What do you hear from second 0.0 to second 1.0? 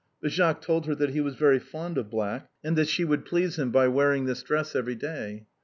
But Jacques told her